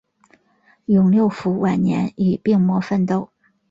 [0.85, 3.29] 永六辅晚年与病魔奋斗。